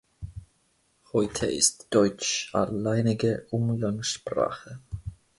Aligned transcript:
Heute 1.13 1.45
ist 1.45 1.85
Deutsch 1.91 2.49
alleinige 2.55 3.45
Umgangssprache. 3.51 4.79